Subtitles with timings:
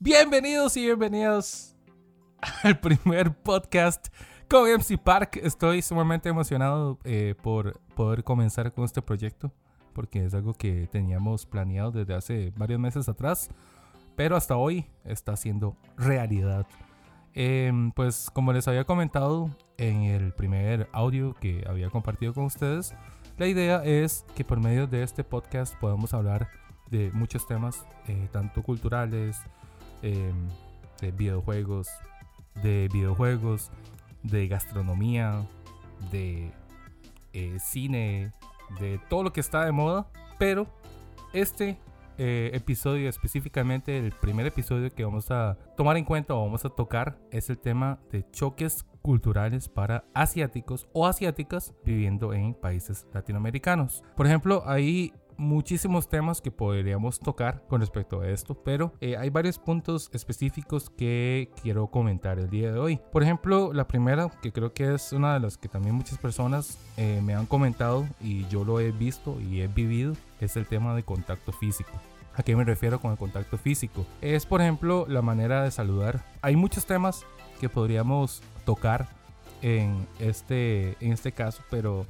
[0.00, 1.74] Bienvenidos y bienvenidos
[2.62, 4.06] al primer podcast
[4.48, 5.40] con MC Park.
[5.42, 9.52] Estoy sumamente emocionado eh, por poder comenzar con este proyecto
[9.98, 13.50] porque es algo que teníamos planeado desde hace varios meses atrás,
[14.14, 16.68] pero hasta hoy está siendo realidad.
[17.34, 22.94] Em, pues como les había comentado en el primer audio que había compartido con ustedes,
[23.36, 26.48] la idea es que por medio de este podcast podamos hablar
[26.92, 29.40] de muchos temas, eh, tanto culturales,
[30.02, 30.48] Em,
[31.00, 31.88] de videojuegos,
[32.62, 33.70] de videojuegos,
[34.22, 35.46] de gastronomía,
[36.10, 36.50] de
[37.32, 38.32] eh, cine,
[38.80, 40.08] de todo lo que está de moda.
[40.38, 40.66] Pero
[41.32, 41.78] este
[42.16, 46.70] eh, episodio específicamente, el primer episodio que vamos a tomar en cuenta o vamos a
[46.70, 54.02] tocar es el tema de choques culturales para asiáticos o asiáticas viviendo en países latinoamericanos.
[54.16, 59.30] Por ejemplo, ahí muchísimos temas que podríamos tocar con respecto a esto, pero eh, hay
[59.30, 63.00] varios puntos específicos que quiero comentar el día de hoy.
[63.12, 66.78] Por ejemplo, la primera, que creo que es una de las que también muchas personas
[66.96, 70.94] eh, me han comentado y yo lo he visto y he vivido, es el tema
[70.94, 71.92] de contacto físico.
[72.34, 74.06] ¿A qué me refiero con el contacto físico?
[74.20, 76.24] Es, por ejemplo, la manera de saludar.
[76.42, 77.24] Hay muchos temas
[77.60, 79.08] que podríamos tocar
[79.62, 82.06] en este, en este caso, pero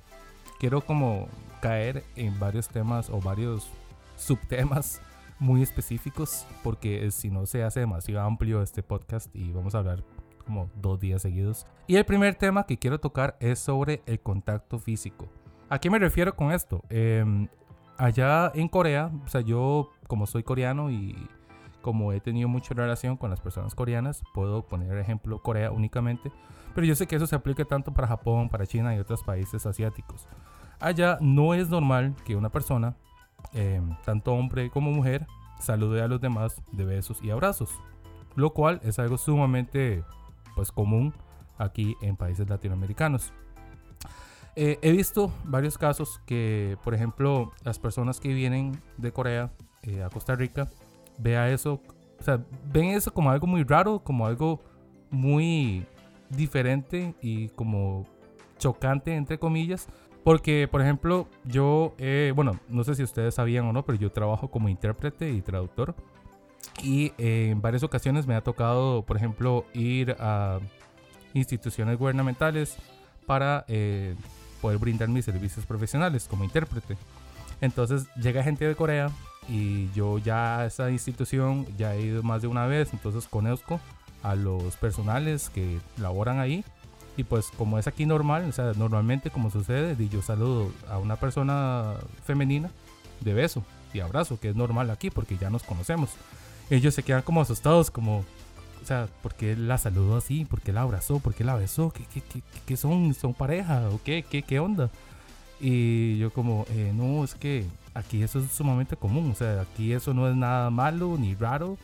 [0.58, 1.28] quiero como
[1.60, 3.68] caer en varios temas o varios
[4.16, 5.00] subtemas
[5.38, 10.02] muy específicos porque si no se hace demasiado amplio este podcast y vamos a hablar
[10.44, 11.66] como dos días seguidos.
[11.86, 15.28] Y el primer tema que quiero tocar es sobre el contacto físico.
[15.68, 16.82] ¿A qué me refiero con esto?
[16.88, 17.48] Em,
[17.98, 21.28] allá en Corea, o sea, yo como soy coreano y
[21.82, 26.32] como he tenido mucha relación con las personas coreanas, puedo poner ejemplo Corea únicamente,
[26.74, 29.66] pero yo sé que eso se aplica tanto para Japón, para China y otros países
[29.66, 30.26] asiáticos.
[30.80, 32.96] Allá no es normal que una persona,
[33.52, 35.26] em, tanto hombre como mujer,
[35.58, 37.70] salude a los demás de besos y abrazos,
[38.36, 40.04] lo cual es algo sumamente
[40.54, 41.12] pues común
[41.58, 43.32] aquí en países latinoamericanos.
[44.54, 50.02] Eh, he visto varios casos que, por ejemplo, las personas que vienen de Corea eh,
[50.02, 50.68] a Costa Rica,
[51.18, 51.80] vea eso,
[52.18, 54.60] o sea, ven eso como algo muy raro, como algo
[55.10, 55.86] muy
[56.30, 58.06] diferente y como
[58.58, 59.88] chocante, entre comillas,
[60.28, 61.94] porque, por ejemplo, yo,
[62.34, 65.94] bueno, no sé si ustedes sabían o no, pero yo trabajo como intérprete y traductor.
[66.82, 70.58] Y en varias ocasiones me ha tocado, por ejemplo, ir a
[71.32, 72.76] instituciones gubernamentales
[73.24, 74.16] para eh,
[74.60, 76.98] poder brindar mis servicios profesionales como intérprete.
[77.62, 79.10] Entonces llega gente de Corea
[79.48, 83.80] y yo ya a esa institución ya he ido más de una vez, entonces conozco
[84.22, 86.66] a los personales que laboran ahí
[87.18, 91.16] y pues como es aquí normal, o sea, normalmente como sucede, yo saludo a una
[91.16, 92.70] persona femenina
[93.20, 96.10] de beso y abrazo, que es normal aquí porque ya nos conocemos.
[96.70, 100.44] Ellos se quedan como asustados, como, o sea, ¿por qué la saludó así?
[100.44, 101.18] ¿Por qué la abrazó?
[101.18, 101.90] ¿Por qué la besó?
[101.90, 103.12] ¿Qué, qué, qué, qué son?
[103.14, 103.88] ¿Son pareja?
[103.90, 104.88] ¿O qué, qué, qué onda?
[105.60, 109.92] Y yo como, eh, no, es que aquí eso es sumamente común, o sea, aquí
[109.92, 111.76] eso no es nada malo ni raro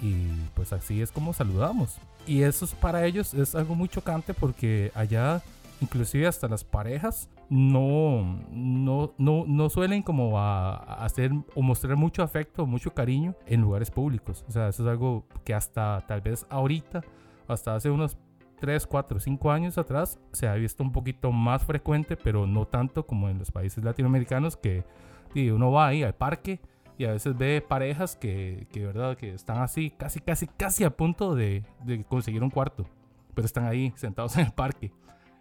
[0.00, 1.96] y pues así es como saludamos.
[2.28, 5.42] Y eso es para ellos es algo muy chocante porque allá
[5.80, 12.22] inclusive hasta las parejas no, no, no, no suelen como a, hacer o mostrar mucho
[12.22, 14.44] afecto, mucho cariño en lugares públicos.
[14.46, 17.02] O sea, eso es algo que hasta tal vez ahorita,
[17.46, 18.18] hasta hace unos
[18.60, 23.06] 3, 4, 5 años atrás, se ha visto un poquito más frecuente, pero no tanto
[23.06, 24.84] como en los países latinoamericanos que
[25.34, 26.60] uno va ahí al parque
[26.98, 30.90] y a veces ve parejas que, que verdad, que están así, casi, casi, casi a
[30.90, 32.86] punto de, de conseguir un cuarto.
[33.34, 34.92] Pero están ahí, sentados en el parque.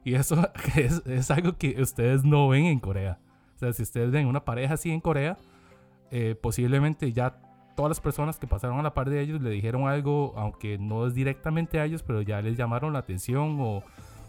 [0.04, 3.20] Y eso es, es, algo que ustedes no ven en Corea.
[3.56, 5.40] O sea, si ustedes ven una pareja así en Corea,
[6.12, 7.42] eh, posiblemente ya
[7.76, 11.08] todas las personas que pasaron a la par de ellos le dijeron algo, aunque no
[11.08, 13.84] es directamente a ellos, pero ya les llamaron la atención o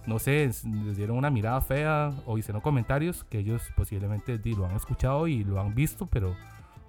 [0.07, 4.77] no sé, les dieron una mirada fea o hicieron comentarios que ellos posiblemente lo han
[4.77, 6.35] escuchado y lo han visto, pero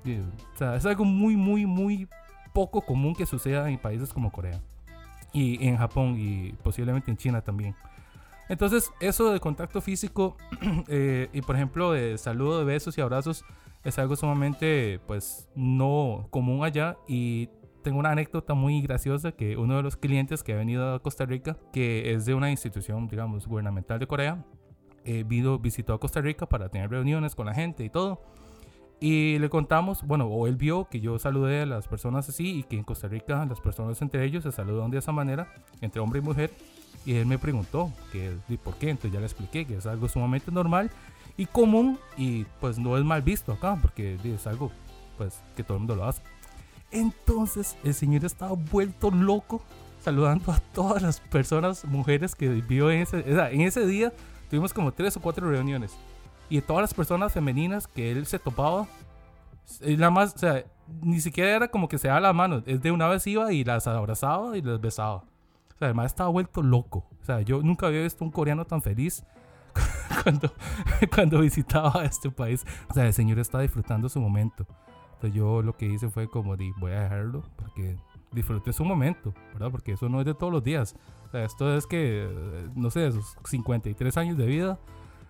[0.06, 2.08] o sea, es algo muy, muy, muy
[2.54, 4.62] poco común que suceda en países como Corea.
[5.32, 7.76] Y en Japón y posiblemente en China también.
[8.48, 10.36] Entonces, eso de contacto físico
[10.88, 13.46] eh, y por ejemplo de saludo de besos y abrazos
[13.84, 17.50] es algo sumamente pues no común allá y
[17.84, 21.26] tengo una anécdota muy graciosa que uno de los clientes que ha venido a Costa
[21.26, 24.44] Rica, que es de una institución, digamos, gubernamental de Corea,
[25.06, 28.22] eh, vino, visitó a Costa Rica para tener reuniones con la gente y todo.
[29.00, 32.64] Y le contamos, bueno, o él vio que yo saludé a las personas así y
[32.64, 36.20] que en Costa Rica las personas entre ellos se saludan de esa manera, entre hombre
[36.20, 36.52] y mujer.
[37.06, 40.52] Y él me preguntó que, por qué, entonces ya le expliqué que es algo sumamente
[40.52, 40.92] normal
[41.38, 44.72] y común y pues no es mal visto acá porque es algo
[45.18, 46.22] pues que todo el mundo lo hace.
[46.92, 49.62] Entonces el señor estaba vuelto loco
[50.02, 54.12] saludando a todas las personas, mujeres que vio en ese, en ese día.
[54.50, 55.96] Tuvimos como tres o cuatro reuniones.
[56.50, 58.88] Y todas las personas femeninas que él se topaba,
[59.82, 60.66] nada más, o sea,
[61.02, 62.64] ni siquiera era como que se daba la mano.
[62.66, 65.18] Es de una vez iba y las abrazaba y las besaba.
[65.18, 67.06] O sea, además estaba vuelto loco.
[67.22, 69.24] O sea, yo nunca había visto un coreano tan feliz
[70.24, 70.52] cuando,
[71.14, 72.66] cuando visitaba este país.
[72.90, 74.66] O sea, el señor está disfrutando su momento.
[75.14, 77.98] Entonces yo lo que hice fue como, di, voy a dejarlo porque
[78.32, 79.70] disfrute su momento, ¿verdad?
[79.72, 80.96] Porque eso no es de todos los días.
[81.28, 82.28] O sea, esto es que,
[82.76, 84.80] no sé, esos 53 años de vida,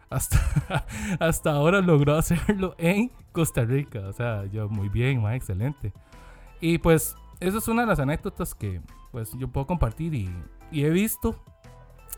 [0.09, 0.85] hasta,
[1.19, 3.99] hasta ahora logró hacerlo en Costa Rica.
[4.07, 5.93] O sea, yo muy bien, más excelente.
[6.61, 10.29] Y pues, eso es una de las anécdotas que pues yo puedo compartir y,
[10.71, 11.35] y he visto,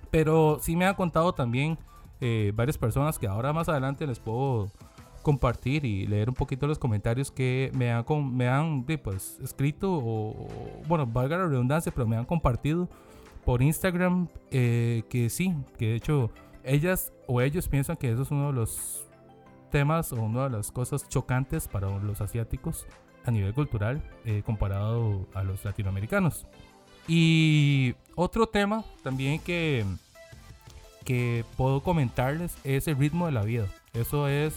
[0.10, 1.78] pero sí me han contado también
[2.20, 4.70] eh, varias personas que ahora más adelante les puedo
[5.22, 8.06] compartir y leer un poquito los comentarios que me han,
[8.36, 10.48] me han pues, escrito o,
[10.88, 12.90] bueno, valga la redundancia, pero me han compartido
[13.46, 16.32] por Instagram eh, que sí, que de hecho
[16.64, 19.06] ellas o ellos piensan que eso es uno de los
[19.72, 22.86] temas o una de las cosas chocantes para los asiáticos
[23.26, 26.46] a nivel cultural eh, comparado a los latinoamericanos.
[27.08, 29.86] Y otro tema también que,
[31.04, 33.68] que puedo comentarles es el ritmo de la vida.
[33.94, 34.56] Eso es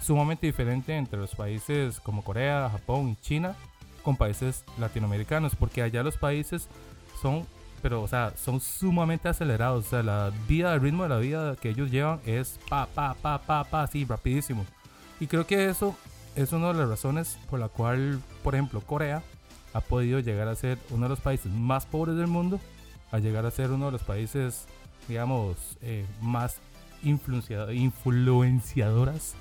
[0.00, 3.56] sumamente diferente entre los países como Corea, Japón y China
[4.02, 6.68] con países latinoamericanos, porque allá los países
[7.20, 7.46] son,
[7.82, 11.56] pero o sea, son sumamente acelerados, o sea, la vida, el ritmo de la vida
[11.56, 14.64] que ellos llevan es pa, pa, pa, pa, pa, así, rapidísimo.
[15.20, 15.96] Y creo que eso
[16.36, 19.22] es una de las razones por la cual, por ejemplo, Corea
[19.72, 22.60] ha podido llegar a ser uno de los países más pobres del mundo,
[23.10, 24.66] a llegar a ser uno de los países,
[25.08, 26.58] digamos, eh, más
[27.02, 29.34] influenciadoras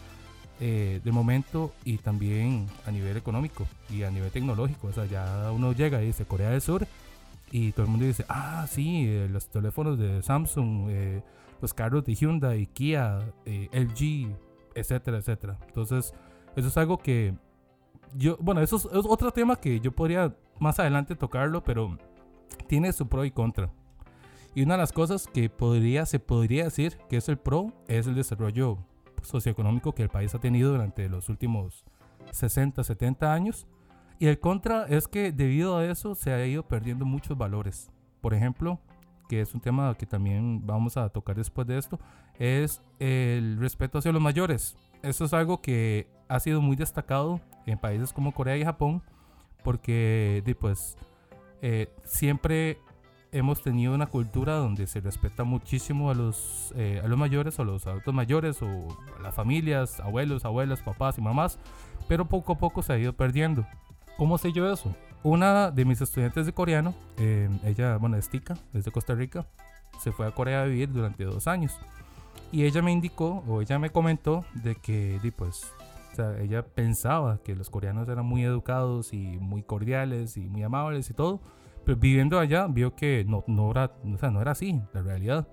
[0.59, 4.87] eh, de momento y también a nivel económico y a nivel tecnológico.
[4.87, 6.87] O sea, ya uno llega y dice Corea del Sur
[7.51, 11.23] y todo el mundo dice, ah, sí, eh, los teléfonos de Samsung, eh,
[11.61, 14.35] los carros de Hyundai, Kia, LG,
[14.75, 15.57] etcétera, etcétera.
[15.67, 16.13] Entonces,
[16.55, 17.33] eso es algo que
[18.15, 21.97] yo, bueno, eso es, es otro tema que yo podría más adelante tocarlo, pero
[22.67, 23.71] tiene su pro y contra.
[24.55, 28.07] Y una de las cosas que podría, se podría decir que es el pro es
[28.07, 28.79] el desarrollo
[29.21, 31.85] socioeconómico que el país ha tenido durante los últimos
[32.31, 33.67] 60, 70 años.
[34.19, 37.91] Y el contra es que debido a eso se ha ido perdiendo muchos valores.
[38.21, 38.79] Por ejemplo,
[39.27, 41.99] que es un tema que también vamos a tocar después de esto,
[42.39, 44.75] es el respeto hacia los mayores.
[45.03, 49.03] Eso es algo que ha sido muy destacado en países como Corea y Japón,
[49.63, 50.97] porque pues,
[51.61, 52.79] eh, siempre
[53.31, 57.65] hemos tenido una cultura donde se respeta muchísimo a los, eh, a los mayores o
[57.65, 58.87] los adultos mayores o
[59.17, 61.59] a las familias, abuelos, abuelas, papás y mamás,
[62.07, 63.67] pero poco a poco se ha ido perdiendo.
[64.17, 64.95] ¿Cómo sé yo eso?
[65.21, 69.45] Una de mis estudiantes de coreano, eh, ella, bueno, es tica, es de Costa Rica,
[69.99, 71.77] se fue a Corea a vivir durante dos años.
[72.51, 75.71] Y ella me indicó, o ella me comentó, de que, pues,
[76.13, 80.63] o sea, ella pensaba que los coreanos eran muy educados y muy cordiales y muy
[80.63, 81.39] amables y todo,
[81.85, 85.47] pero viviendo allá vio que no, no, era, o sea, no era así, la realidad.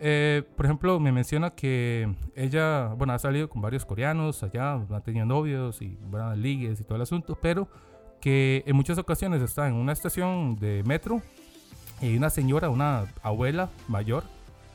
[0.00, 5.00] Eh, por ejemplo, me menciona que ella, bueno, ha salido con varios coreanos allá, ha
[5.00, 7.68] tenido novios y bueno, ligues y todo el asunto, pero
[8.20, 11.20] que en muchas ocasiones está en una estación de metro
[12.00, 14.22] y una señora, una abuela mayor,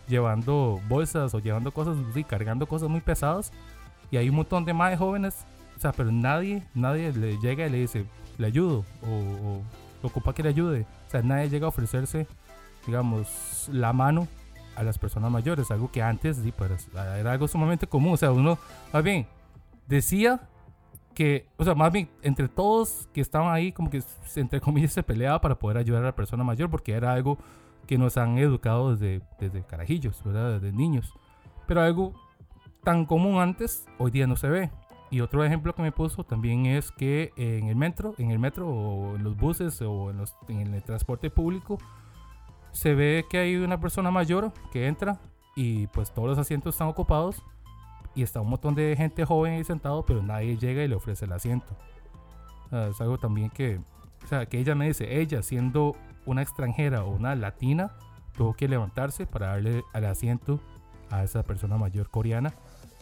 [0.07, 3.53] llevando bolsas o llevando cosas, sí, cargando cosas muy pesadas
[4.11, 5.45] y hay un montón de más jóvenes,
[5.77, 8.05] o sea, pero nadie, nadie le llega y le dice,
[8.37, 9.61] le ayudo o
[10.07, 10.85] ocupa que le ayude.
[11.07, 12.27] O sea, nadie llega a ofrecerse,
[12.85, 14.27] digamos, la mano
[14.75, 18.13] a las personas mayores, algo que antes sí, pues, era algo sumamente común.
[18.13, 18.57] O sea, uno,
[18.91, 19.27] más bien,
[19.87, 20.41] decía
[21.13, 24.01] que, o sea, más bien, entre todos que estaban ahí, como que,
[24.35, 27.37] entre comillas, se peleaba para poder ayudar a la persona mayor, porque era algo
[27.87, 30.59] que nos han educado desde, desde carajillos, ¿verdad?
[30.59, 31.13] Desde niños.
[31.67, 32.13] Pero algo
[32.83, 34.71] tan común antes, hoy día no se ve.
[35.09, 38.67] Y otro ejemplo que me puso también es que en el metro, en el metro
[38.67, 41.77] o en los buses o en, los, en el transporte público,
[42.73, 45.19] se ve que hay una persona mayor que entra
[45.55, 47.41] y pues todos los asientos están ocupados
[48.15, 51.25] y está un montón de gente joven ahí sentado, pero nadie llega y le ofrece
[51.25, 51.77] el asiento.
[52.71, 53.79] es algo también que,
[54.23, 57.91] o sea, que ella me dice, ella siendo una extranjera o una latina,
[58.35, 60.59] tuvo que levantarse para darle el asiento
[61.09, 62.53] a esa persona mayor coreana.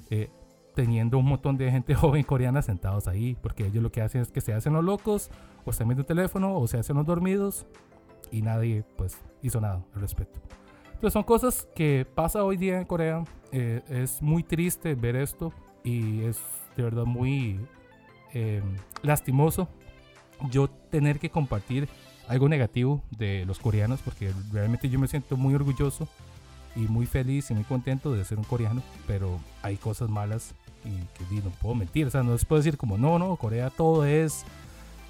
[0.10, 0.30] Eh,
[0.76, 4.32] teniendo un montón de gente joven coreana sentados ahí, porque ellos lo que hacen es
[4.32, 5.30] que se hacen los locos,
[5.66, 7.66] o se meten el teléfono, o se hacen los dormidos,
[8.32, 10.40] y nadie pues hizo nada al respecto.
[10.94, 15.54] Entonces son cosas que pasa hoy día en Corea, eh, es muy triste ver esto,
[15.84, 16.40] y es
[16.76, 17.60] de verdad muy
[18.34, 18.64] em,
[19.02, 19.68] lastimoso
[20.50, 21.88] yo tener que compartir
[22.28, 26.08] algo negativo de los coreanos, porque realmente yo me siento muy orgulloso
[26.76, 30.92] y muy feliz y muy contento de ser un coreano, pero hay cosas malas y
[31.18, 34.06] que no puedo mentir, o sea, no les puedo decir como, no, no, Corea todo
[34.06, 34.46] es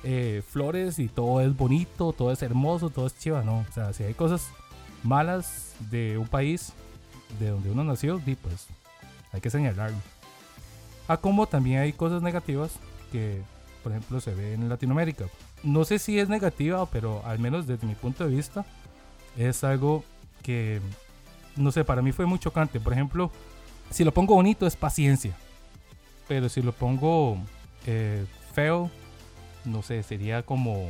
[0.03, 3.93] eh, flores y todo es bonito, todo es hermoso, todo es chiva, no, o sea,
[3.93, 4.49] si hay cosas
[5.03, 6.73] malas de un país
[7.39, 8.67] de donde uno nació, pues
[9.31, 9.97] hay que señalarlo.
[11.07, 12.71] A como también hay cosas negativas
[13.11, 13.41] que,
[13.83, 15.25] por ejemplo, se ve en Latinoamérica.
[15.63, 18.65] No sé si es negativa, pero al menos desde mi punto de vista,
[19.37, 20.03] es algo
[20.41, 20.81] que,
[21.55, 22.79] no sé, para mí fue muy chocante.
[22.79, 23.31] Por ejemplo,
[23.89, 25.35] si lo pongo bonito es paciencia.
[26.27, 27.37] Pero si lo pongo
[27.85, 28.89] eh, feo,
[29.65, 30.89] no sé, sería como,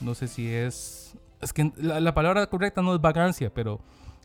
[0.00, 3.80] no sé si es, es que la, palabra correcta no es vagancia, pero,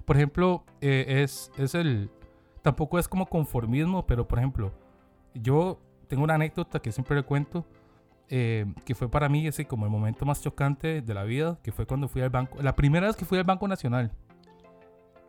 [0.06, 2.10] por ejemplo, eh, es, es el,
[2.62, 4.72] tampoco es como conformismo, pero, por ejemplo,
[5.34, 7.66] yo tengo una anécdota que siempre le cuento,
[8.30, 11.72] eh, que fue para mí ese como el momento más chocante de la vida, que
[11.72, 14.12] fue cuando fui al banco, la primera vez que fui al Banco Nacional.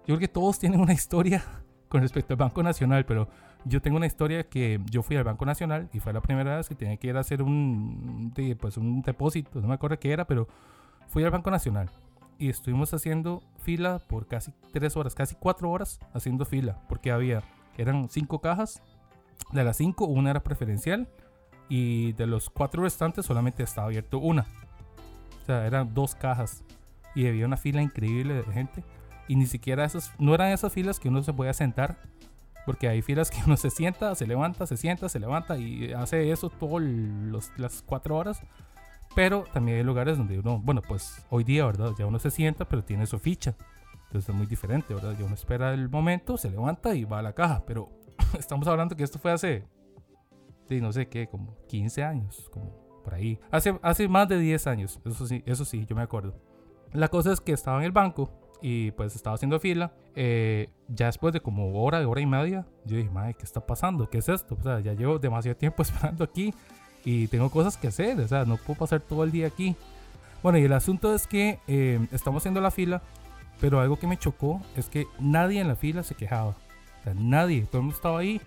[0.06, 1.63] Yo creo que todos tienen una historia
[1.94, 3.28] con respecto al Banco Nacional, pero
[3.64, 6.68] yo tengo una historia que yo fui al Banco Nacional y fue la primera vez
[6.68, 10.24] que tenía que ir a hacer un, pues un depósito, no me acuerdo qué era,
[10.24, 10.48] pero
[11.06, 11.88] fui al Banco Nacional
[12.36, 17.44] y estuvimos haciendo fila por casi tres horas, casi cuatro horas haciendo fila, porque había,
[17.78, 18.82] eran cinco cajas,
[19.52, 21.06] de las cinco una era preferencial
[21.68, 24.46] y de los cuatro restantes solamente estaba abierto una.
[25.44, 26.64] O sea, eran dos cajas
[27.14, 28.82] y había una fila increíble de gente
[29.28, 31.99] y ni siquiera esas, no eran esas filas que uno se podía sentar,
[32.66, 36.31] porque hay filas que uno se sienta, se levanta, se sienta, se levanta y hace
[36.31, 36.83] eso todas
[37.57, 38.43] las cuatro horas.
[39.14, 41.93] Pero también hay lugares donde uno, bueno, pues hoy día, ¿verdad?
[41.97, 43.54] Ya uno se sienta, pero tiene su ficha.
[44.07, 45.16] Entonces es muy diferente, ¿verdad?
[45.16, 47.62] Ya uno espera el momento, se levanta y va a la caja.
[47.66, 47.90] Pero
[48.38, 49.64] estamos hablando que esto fue hace,
[50.69, 53.38] sí, no sé qué, como 15 años, como por ahí.
[53.52, 56.35] Hace, hace más de 10 años, eso sí, eso sí, yo me acuerdo.
[56.93, 58.31] La cosa es que estaba en el banco
[58.66, 59.92] y pues estaba haciendo fila.
[60.16, 64.09] Eh, ya después de como hora, hora y media, yo dije, madre, ¿qué está pasando?
[64.09, 64.56] ¿Qué es esto?
[64.59, 66.54] O sea, ya llevo demasiado tiempo esperando aquí
[67.04, 69.76] y tengo cosas que hacer, o sea, no puedo pasar todo el día aquí.
[70.42, 73.02] Bueno, y el asunto es que eh, estamos haciendo la fila,
[73.61, 76.56] pero algo que me chocó es que nadie en la fila se quejaba.
[77.00, 78.40] O sea, nadie, todo el mundo estaba ahí,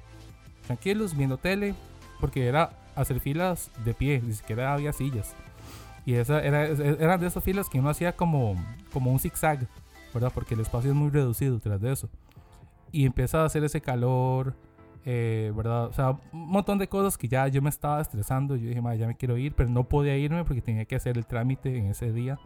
[0.65, 1.75] tranquilos, viendo tele,
[2.19, 5.35] porque era hacer filas de pie, ni siquiera había sillas.
[6.07, 8.55] Y esa era, eran de esas filas que uno hacía como,
[8.91, 9.67] como un zigzag.
[10.17, 10.31] ¿Verdad?
[10.33, 12.09] Porque el espacio es muy reducido tras de eso.
[12.91, 14.55] Y empieza a hacer ese calor,
[15.05, 15.85] eh, ¿verdad?
[15.85, 18.55] O sea, un montón de cosas que ya yo me estaba estresando.
[18.55, 21.27] Yo dije, ya me quiero ir, pero no podía irme porque tenía que hacer el
[21.27, 22.39] trámite en ese día.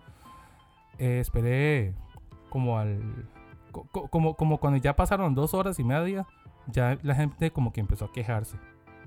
[0.97, 1.95] Eh, esperé
[2.49, 2.99] como al.
[4.09, 6.27] como, como cuando ya pasaron dos horas y media,
[6.67, 8.57] ya la gente como que empezó a quejarse.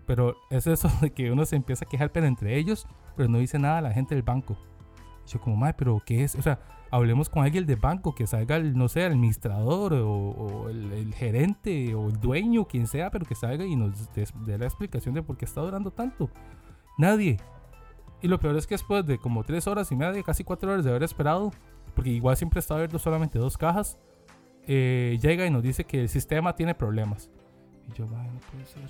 [0.07, 3.39] Pero es eso de que uno se empieza a quejar, pero entre ellos, pero no
[3.39, 4.57] dice nada a la gente del banco.
[5.27, 6.35] Yo como, madre, pero ¿qué es?
[6.35, 6.59] O sea,
[6.91, 11.95] hablemos con alguien del banco, que salga, el, no sé, el administrador o, el, gerente
[11.95, 15.37] o el dueño, quien sea, pero que salga y nos dé la explicación de por
[15.37, 16.31] qué está durando tanto.
[16.99, 17.39] Nadie.
[18.23, 20.85] Y lo peor es que después de como tres horas y media, casi cuatro horas
[20.85, 21.51] de haber esperado,
[21.95, 23.99] porque igual siempre está abierto solamente dos cajas,
[24.67, 27.31] eh, llega y nos dice que el sistema tiene problemas.
[27.89, 28.85] Y yo, vaya, no puede ser.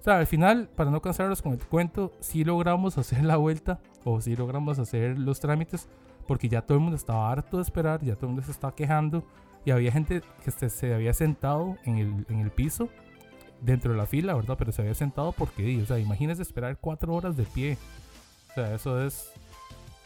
[0.00, 3.80] O sea, al final, para no cansarlos con el cuento, sí logramos hacer la vuelta
[4.04, 5.88] o sí logramos hacer los trámites
[6.26, 8.74] porque ya todo el mundo estaba harto de esperar, ya todo el mundo se estaba
[8.74, 9.24] quejando
[9.64, 12.88] y había gente que se, había sentado en el, en el, piso
[13.60, 14.56] dentro de la fila, ¿verdad?
[14.58, 17.76] Pero se había sentado porque, o sea, imagínese esperar cuatro horas de pie.
[18.50, 19.32] O sea, eso es,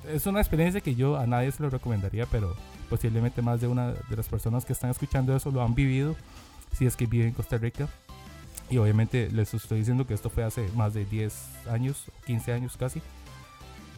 [0.09, 2.55] es una experiencia que yo a nadie se lo recomendaría, pero
[2.89, 6.17] posiblemente más de una de las personas que están escuchando eso lo han vivido,
[6.73, 7.87] si es que viven en Costa Rica.
[8.71, 11.35] Y obviamente les estoy diciendo que esto fue hace más de 10
[11.71, 13.03] años, 15 años casi.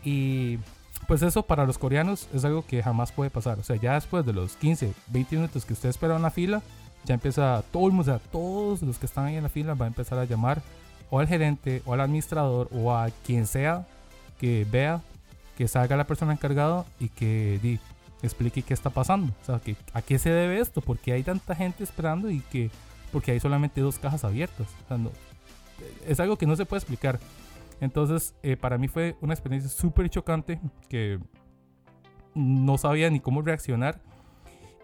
[0.02, 0.58] Y
[1.06, 3.58] pues eso para los coreanos es algo que jamás puede pasar.
[3.58, 6.62] O sea, ya después de los 15, 20 minutos que usted espera en la fila,
[7.04, 9.74] ya empieza todo el mundo, o sea, todos los que están ahí en la fila
[9.74, 10.62] va a empezar a llamar
[11.10, 13.86] o al gerente o al administrador o a quien sea
[14.40, 15.02] que vea
[15.56, 17.78] que salga la persona encargada y que di,
[18.22, 19.32] explique qué está pasando.
[19.42, 22.70] O sea, que, a qué se debe esto, porque hay tanta gente esperando y que
[23.12, 24.66] porque hay solamente dos cajas abiertas.
[24.88, 25.10] O no,
[26.06, 27.20] es algo que no se puede explicar.
[27.80, 31.18] Entonces, eh, para mí fue una experiencia súper chocante que
[32.34, 34.00] no sabía ni cómo reaccionar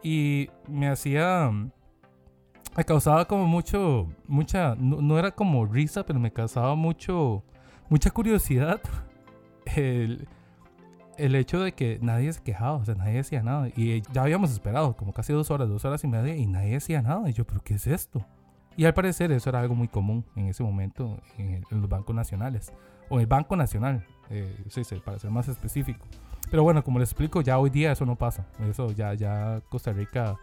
[0.02, 1.50] y me hacía
[2.76, 7.42] me causaba como mucho mucha no, era como risa pero me causaba mucho
[7.88, 8.80] mucha curiosidad
[9.76, 10.28] el,
[11.18, 14.50] el, hecho de que nadie se quejaba o sea nadie decía nada y ya habíamos
[14.50, 17.44] esperado como casi dos horas dos horas y media y nadie decía nada y yo
[17.44, 18.24] pero qué es esto
[18.78, 22.72] y al parecer eso era algo muy común en ese momento en, los bancos nacionales.
[23.08, 24.06] O el Banco Nacional.
[24.30, 26.06] eh, sí, sí, para ser más específico.
[26.48, 28.46] Pero bueno, como les explico, ya hoy día eso no pasa.
[28.70, 30.36] Eso ya, ya Costa Rica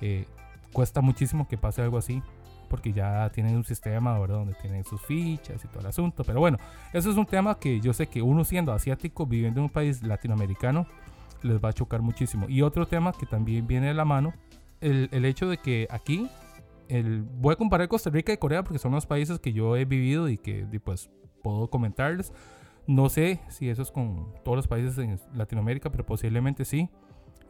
[0.00, 0.26] eh,
[0.72, 2.24] cuesta muchísimo que pase algo así.
[2.68, 4.36] Porque ya tienen un sistema, ¿verdad?
[4.36, 6.24] Donde tienen sus fichas y todo el asunto.
[6.24, 6.58] Pero bueno,
[6.92, 10.02] eso es un tema que yo sé que uno siendo asiático, viviendo en un país
[10.02, 10.86] latinoamericano,
[11.42, 12.46] les va a chocar muchísimo.
[12.48, 14.34] Y otro tema que también viene de la mano,
[14.80, 16.28] el, el hecho de que aquí,
[16.88, 19.84] el, voy a comparar Costa Rica y Corea porque son los países que yo he
[19.84, 21.10] vivido y que pues
[21.42, 22.32] puedo comentarles.
[22.86, 26.88] No sé si eso es con todos los países en Latinoamérica, pero posiblemente sí.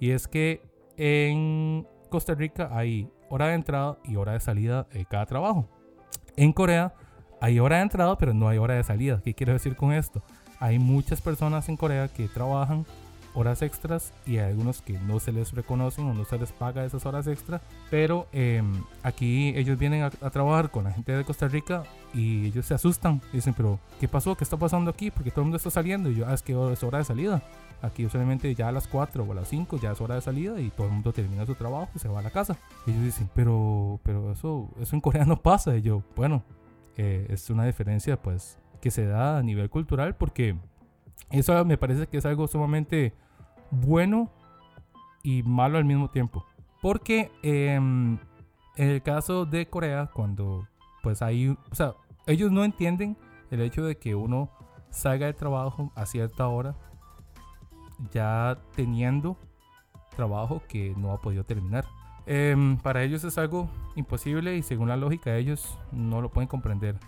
[0.00, 0.62] Y es que
[0.96, 5.68] en Costa Rica hay hora de entrada y hora de salida de cada trabajo.
[6.36, 6.94] En Corea
[7.40, 9.20] hay hora de entrada, pero no hay hora de salida.
[9.24, 10.22] ¿Qué quiero decir con esto?
[10.58, 12.86] Hay muchas personas en Corea que trabajan
[13.36, 16.84] horas extras y hay algunos que no se les reconocen o no se les paga
[16.84, 17.60] esas horas extras.
[17.90, 22.66] Pero em, aquí ellos vienen a, trabajar con la gente de Costa Rica y ellos
[22.66, 23.20] se asustan.
[23.32, 24.34] dicen, pero ¿qué pasó?
[24.34, 25.10] ¿Qué está pasando aquí?
[25.10, 26.10] Porque todo el mundo está saliendo.
[26.10, 27.42] Y yo, ah, es que es hora de salida.
[27.82, 30.58] Aquí solamente ya a las 4 o a las 5 ya es hora de salida
[30.58, 32.56] y todo el mundo termina su trabajo y se va a la casa.
[32.86, 35.76] Y ellos dicen, pero, pero eso, eso en Corea no pasa.
[35.76, 36.42] Y yo, bueno,
[36.96, 40.56] eh, es una diferencia pues que se da a nivel cultural porque
[41.30, 43.12] eso me parece que es algo sumamente
[43.70, 44.30] bueno
[45.22, 46.44] y malo al mismo tiempo.
[46.80, 48.18] Porque em,
[48.76, 50.66] en el caso de Corea, cuando
[51.02, 51.94] pues hay, o sea,
[52.26, 53.16] ellos no entienden
[53.50, 54.50] el hecho de que uno
[54.90, 56.74] salga de trabajo a cierta hora
[58.12, 59.36] ya teniendo
[60.14, 61.84] trabajo que no ha podido terminar.
[62.26, 66.48] Em, para ellos es algo imposible y según la lógica de ellos no lo pueden
[66.48, 66.98] comprender.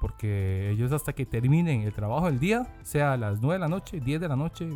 [0.00, 3.68] Porque ellos hasta que terminen el trabajo del día, sea a las 9 de la
[3.68, 4.70] noche, 10 de la noche,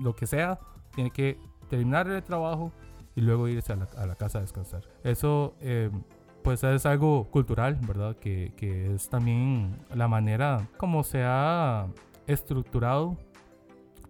[0.00, 0.58] lo que sea,
[0.94, 1.38] tiene que
[1.68, 2.72] terminar el trabajo
[3.14, 4.84] y luego irse a la, casa a descansar.
[5.02, 5.90] Eso eh,
[6.42, 8.16] pues es algo cultural, ¿verdad?
[8.16, 11.88] Que, que, es también la manera como se ha
[12.26, 13.16] estructurado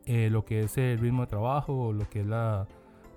[0.07, 2.67] eh, lo que es el ritmo de trabajo, lo que es la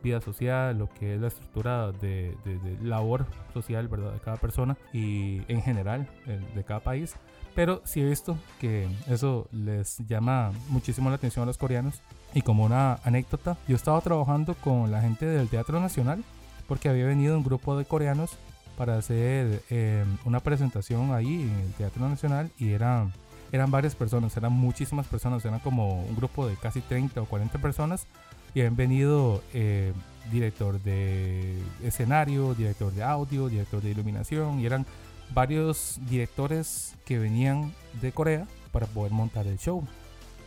[0.03, 4.13] vida social, lo que es la estructura de, de, labor social, ¿verdad?
[4.13, 7.17] De cada persona y en general de cada país.
[7.55, 12.01] Pero sí he visto que eso les llama muchísimo la atención a los coreanos.
[12.33, 16.23] Y como una anécdota, yo estaba trabajando con la gente del Teatro Nacional
[16.67, 18.31] porque había venido un grupo de coreanos
[18.77, 23.11] para hacer eh, una presentación ahí en el Teatro Nacional y eran,
[23.51, 27.59] eran varias personas, eran muchísimas personas, eran como un grupo de casi 30 o 40
[27.59, 28.07] personas
[28.53, 29.91] y habían venido eh,
[30.31, 34.85] director de escenario, director de audio, director de iluminación y eran
[35.34, 39.84] varios directores que venían de Corea para poder montar el show.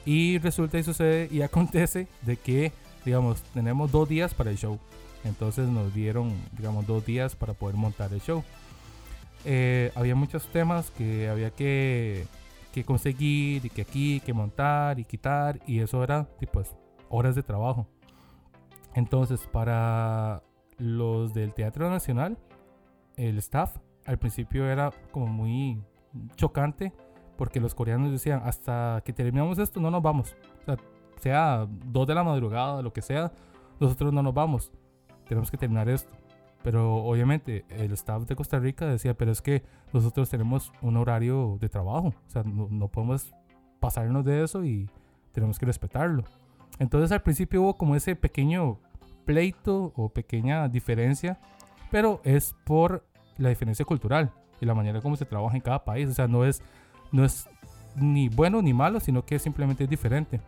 [0.05, 2.73] Y resulta y sucede y acontece de que,
[3.05, 4.79] digamos, tenemos dos días para el show.
[5.25, 8.45] Entonces nos dieron, digamos, dos días para poder montar el show.
[9.47, 12.27] Eh, había muchos temas que había que,
[12.73, 15.61] que conseguir y que aquí, que montar y quitar.
[15.67, 16.75] Y eso era, pues,
[17.09, 17.87] horas de trabajo.
[18.95, 20.43] Entonces, para
[20.77, 22.39] los del Teatro Nacional,
[23.17, 25.83] el staff al principio era como muy
[26.37, 26.93] chocante
[27.37, 30.37] porque los coreanos decían, hasta que terminamos esto no nos vamos.
[30.61, 30.77] O sea,
[31.21, 33.33] sea dos de la madrugada, lo que sea,
[33.81, 34.73] nosotros no nos vamos.
[35.29, 36.13] Tenemos que terminar esto.
[36.63, 39.63] Pero obviamente el staff de Costa Rica decía, pero es que
[39.93, 42.09] nosotros tenemos un horario de trabajo.
[42.09, 43.35] O sea, no, no podemos
[43.81, 44.89] pasarnos de eso y
[45.33, 46.25] tenemos que respetarlo.
[46.79, 48.79] Entonces al principio hubo como ese pequeño
[49.25, 51.39] pleito o pequeña diferencia,
[51.91, 53.05] pero es por
[53.39, 56.09] la diferencia cultural y la manera como se trabaja en cada país.
[56.09, 56.63] O sea, no es
[57.13, 57.49] no es
[57.97, 60.41] ni bueno ni malo, sino que simplemente es diferente.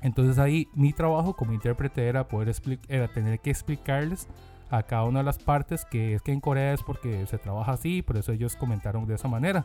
[0.00, 2.54] Entonces ahí mi trabajo como intérprete era poder
[2.88, 4.28] era tener que explicarles
[4.70, 7.72] a cada una de las partes que es que en Corea es porque se trabaja
[7.72, 9.64] así, por eso ellos comentaron de esa manera.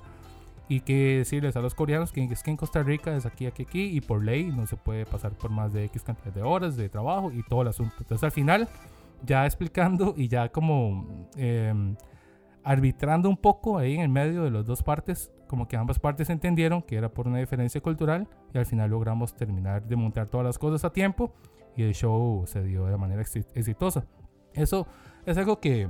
[0.67, 3.63] Y que decirles a los coreanos que es que en Costa Rica es aquí, aquí,
[3.63, 6.77] aquí, y por ley no se puede pasar por más de X cantidad de horas
[6.77, 7.95] de trabajo y todo el asunto.
[7.99, 8.69] Entonces al final,
[9.25, 11.95] ya explicando y ya como em,
[12.63, 16.29] arbitrando un poco ahí en el medio de las dos partes, como que ambas partes
[16.29, 20.45] entendieron que era por una diferencia cultural y al final logramos terminar de montar todas
[20.45, 21.33] las cosas a tiempo
[21.75, 24.05] y el show se dio de manera exitosa.
[24.53, 24.87] Eso
[25.25, 25.89] es algo que,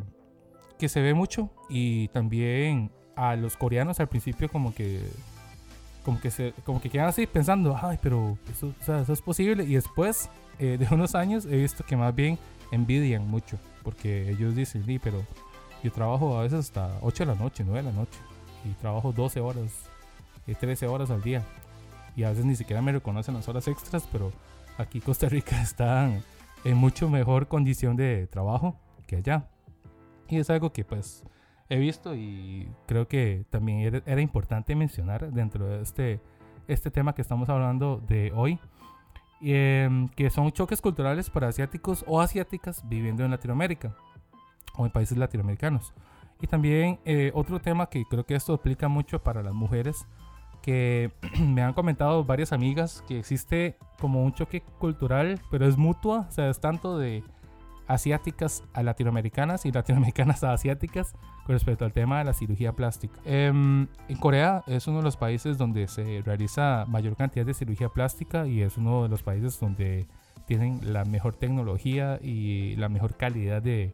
[0.78, 5.02] que se ve mucho y también a los coreanos al principio como que
[6.06, 9.76] como que se como que quedan así pensando ay pero eso, eso es posible y
[9.76, 12.40] después eh, de unos años he visto que más bien
[12.72, 15.26] envidian mucho porque ellos dicen sí pero
[15.84, 18.20] yo trabajo a veces hasta 8 de la noche 9 de la noche
[18.66, 19.90] y trabajo 12 horas,
[20.46, 21.44] y 13 horas al día.
[22.16, 24.32] Y a veces ni siquiera me reconocen las horas extras, pero
[24.78, 26.12] aquí Costa Rica está
[26.64, 29.48] en mucho mejor condición de trabajo que allá.
[30.28, 31.24] Y es algo que pues
[31.70, 36.20] he visto y creo que también era, importante mencionar dentro de este
[36.68, 38.60] este tema que estamos hablando de hoy,
[39.42, 43.96] em, que son choques culturales para asiáticos o asiáticas viviendo en Latinoamérica
[44.80, 45.94] o en países latinoamericanos.
[46.42, 50.08] Y también eh, otro tema que creo que esto aplica mucho para las mujeres,
[50.62, 56.28] que me han comentado varias amigas que existe como un choque cultural, pero es mutua,
[56.30, 57.24] o sea, es tanto de
[57.88, 61.14] asiáticas a latinoamericanas y latinoamericanas a asiáticas
[61.46, 63.20] con respecto al tema de la cirugía plástica.
[63.26, 67.90] Em, en Corea es uno de los países donde se realiza mayor cantidad de cirugía
[67.90, 70.08] plástica y es uno de los países donde
[70.46, 73.94] tienen la mejor tecnología y la mejor calidad de,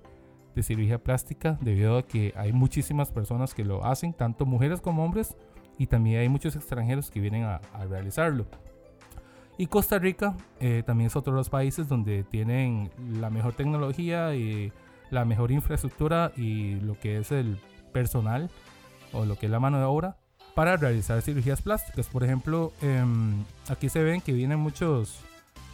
[0.56, 5.04] de cirugía plástica debido a que hay muchísimas personas que lo hacen, tanto mujeres como
[5.04, 5.36] hombres,
[5.78, 8.46] y también hay muchos extranjeros que vienen a, realizarlo.
[9.58, 12.90] Y Costa Rica eh, también es otro de los países donde tienen
[13.20, 14.72] la mejor tecnología y
[15.12, 17.58] la mejor infraestructura y lo que es el
[17.94, 18.50] personal
[19.14, 20.18] o lo que es la mano de obra
[20.56, 22.08] para realizar cirugías plásticas.
[22.08, 25.20] Por ejemplo, em, aquí se ven que vienen muchos,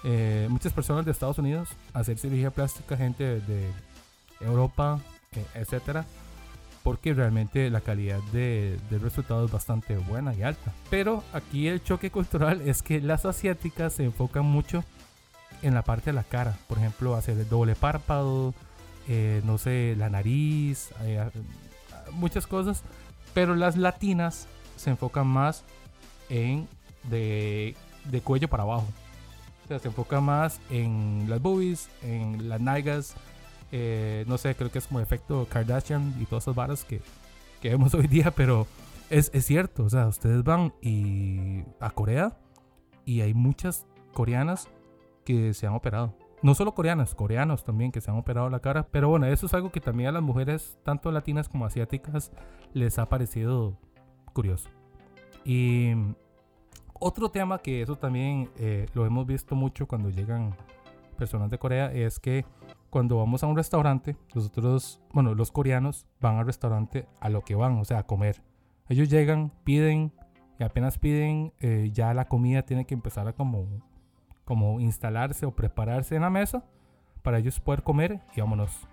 [0.04, 3.72] eh, muchas personas de Estados Unidos a hacer cirugía plástica, gente de,
[4.44, 5.00] Europa,
[5.54, 6.06] etcétera,
[6.84, 10.74] porque realmente la calidad de, del resultado es bastante buena y alta.
[10.90, 14.84] Pero aquí el choque cultural es que las asiáticas se enfocan mucho
[15.62, 18.54] en la parte de la cara, por ejemplo, hacer el doble párpado,
[19.08, 21.30] eh, no sé, la nariz, eh,
[22.14, 22.84] muchas cosas,
[23.34, 25.64] pero las latinas se enfocan más
[26.30, 26.68] en
[27.04, 27.76] de,
[28.06, 28.88] de cuello para abajo.
[29.66, 33.16] O sea, se enfoca más en las boobies, en las nalgas,
[33.72, 37.02] eh, no sé, creo que es como efecto Kardashian y todas esas varas que,
[37.62, 38.68] que vemos hoy día, pero
[39.10, 42.38] es, es, cierto, o sea, ustedes van y a Corea
[43.06, 44.70] y hay muchas coreanas
[45.26, 46.16] que se han operado.
[46.42, 48.88] No solo coreanas, coreanos también que se han operado la cara.
[48.90, 52.32] Pero bueno, eso es algo que también a las mujeres, tanto latinas como asiáticas,
[52.74, 53.78] les ha parecido
[54.34, 54.70] curioso.
[55.46, 55.92] Y
[56.94, 60.56] otro tema que eso también eh, lo hemos visto mucho cuando llegan
[61.18, 62.46] personas de Corea es que
[62.92, 67.56] cuando vamos a un restaurante, nosotros, bueno, los coreanos van al restaurante a lo que
[67.56, 68.44] van, o sea, a comer.
[68.90, 70.12] Ellos llegan, piden,
[70.60, 73.66] y apenas piden, eh, ya la comida tiene que empezar a como,
[74.44, 76.66] como instalarse o prepararse en la mesa
[77.24, 78.86] para ellos poder comer y vámonos.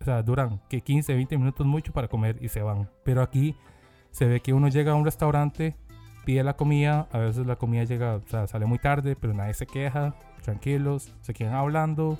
[0.00, 2.88] O sea, duran que 15, 20 minutos mucho para comer y se van.
[3.04, 3.54] Pero aquí
[4.10, 5.76] se ve que uno llega a un restaurante,
[6.24, 9.52] pide la comida, a veces la comida llega, o sea, sale muy tarde, pero nadie
[9.52, 12.18] se queja, tranquilos, se quedan hablando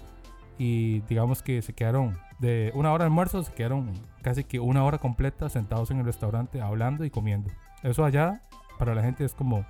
[0.59, 3.93] y digamos que se quedaron de una hora de almuerzo, se quedaron
[4.23, 7.51] casi que una hora completa sentados en el restaurante hablando y comiendo.
[7.83, 8.43] Eso allá
[8.79, 9.65] para la gente es como,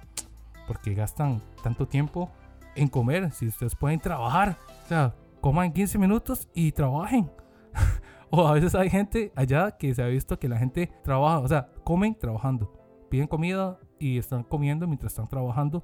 [0.67, 2.31] porque gastan tanto tiempo
[2.75, 3.31] en comer?
[3.33, 7.31] Si ustedes pueden trabajar, o sea, coman 15 minutos y trabajen.
[8.31, 11.49] o a veces hay gente allá que se ha visto que la gente trabaja, o
[11.49, 12.73] sea, comen trabajando,
[13.11, 15.83] piden comida y están comiendo mientras están trabajando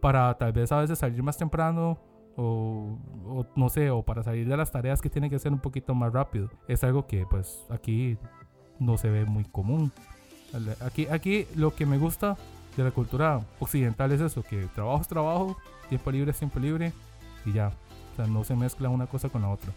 [0.00, 1.98] para tal vez a veces salir más temprano
[2.36, 2.98] o,
[3.56, 6.12] no sé, o para salir de las tareas que tiene que hacer un poquito más
[6.12, 6.50] rápido.
[6.68, 8.16] Es algo que pues aquí
[8.78, 9.92] no se ve muy común.
[10.80, 12.36] Aquí, aquí lo que me gusta
[12.76, 15.56] de la cultura occidental es eso, que trabajo es trabajo,
[15.88, 16.92] tiempo libre es tiempo libre
[17.44, 17.72] y ya.
[18.12, 19.72] O sea, no se mezcla una cosa con la otra.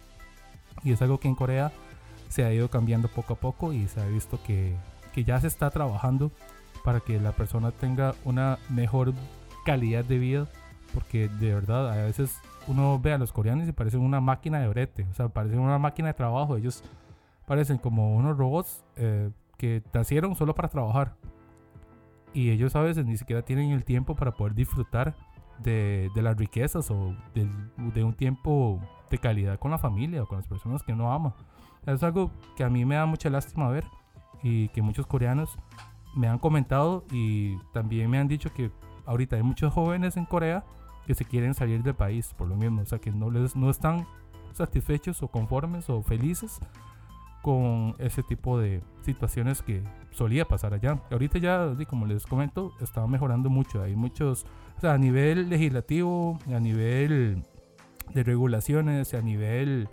[0.84, 1.72] Y es algo que en Corea
[2.30, 4.76] se ha ido cambiando poco a poco y se ha visto que,
[5.13, 6.32] que ya se está trabajando
[6.84, 9.13] para que la persona tenga una mejor
[9.65, 10.48] calidad de vida
[10.98, 14.68] porque de verdad a veces uno ve a los coreanos y parecen una máquina de
[14.68, 16.84] brete, o sea, parecen una máquina de trabajo, ellos
[17.46, 21.14] parecen como unos robots eh, que nacieron solo para trabajar
[22.34, 25.16] y ellos a veces ni siquiera tienen el tiempo para poder disfrutar
[25.60, 27.48] de, de las riquezas o de,
[27.94, 28.82] de, un tiempo
[29.12, 31.36] de calidad con la familia o con las personas que uno ama.
[31.86, 33.84] Es algo que a mí me da mucha lástima ver
[34.42, 35.60] y que muchos coreanos
[36.16, 38.72] me han comentado y también me han dicho que
[39.06, 40.66] ahorita hay muchos jóvenes en Corea
[41.08, 43.70] que se quieren salir del país por lo mismo, o sea que no, les, no
[43.70, 44.06] están
[44.54, 46.60] satisfechos o conformes o felices
[47.41, 51.02] con ese tipo de situaciones que solía pasar allá.
[51.10, 53.82] Ahorita ya, como les comento, está mejorando mucho.
[53.82, 54.46] Hay muchos,
[54.78, 57.43] o sea, a nivel legislativo, a nivel
[58.13, 59.88] de regulaciones, a nivel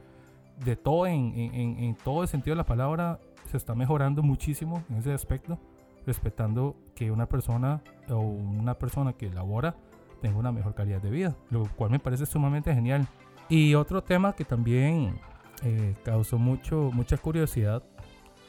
[0.64, 4.82] de todo, en, en, en todo el sentido de la palabra, se está mejorando muchísimo
[4.90, 5.58] en ese aspecto,
[6.06, 9.76] respetando que una persona o una persona que labora
[10.24, 13.06] tenga una mejor calidad de vida, lo cual me parece sumamente genial.
[13.50, 15.20] Y otro tema que también
[15.62, 17.82] eh, causó mucho, mucha curiosidad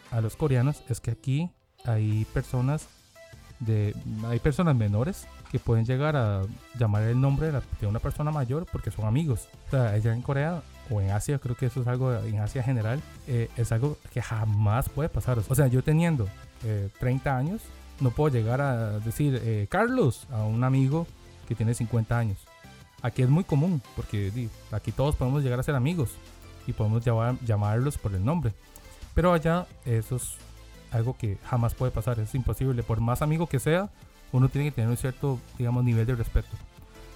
[0.09, 1.51] a los coreanos es que aquí
[1.83, 2.87] hay personas
[3.59, 3.93] de
[4.25, 6.43] hay personas menores que pueden llegar a
[6.79, 9.49] llamar el nombre de, una persona mayor porque son amigos.
[9.67, 12.63] O sea, allá en Corea o en Asia, creo que eso es algo en Asia
[12.63, 15.39] general, eh, es algo que jamás puede pasar.
[15.45, 16.29] O sea, yo teniendo
[16.99, 17.61] 30 eh, años,
[17.99, 21.05] no puedo llegar a decir eh, Carlos a un amigo
[21.45, 22.39] que tiene 50 años.
[23.01, 26.11] Aquí es muy común porque aquí todos podemos llegar a ser amigos
[26.67, 27.03] y podemos
[27.45, 28.53] llamarlos por el nombre.
[29.13, 30.35] Pero allá eso es
[30.91, 32.83] algo que jamás puede pasar, es imposible.
[32.83, 33.89] Por más amigo que sea,
[34.31, 36.49] uno tiene que tener un cierto, digamos, nivel de respeto.